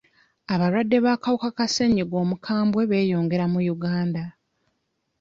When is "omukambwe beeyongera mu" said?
2.23-3.59